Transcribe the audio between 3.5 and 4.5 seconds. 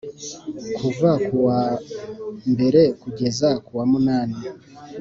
mu wa munani